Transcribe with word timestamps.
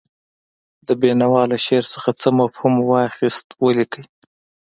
د 0.87 0.89
بېنوا 1.01 1.43
له 1.51 1.57
شعر 1.65 1.85
څخه 1.93 2.09
څه 2.21 2.27
مفهوم 2.39 2.75
واخیست 2.89 3.47
ولیکئ. 3.63 4.03